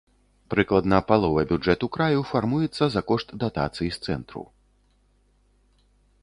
[0.51, 4.43] Прыкладна палова бюджэту краю фармуецца за кошт датацый з цэнтру.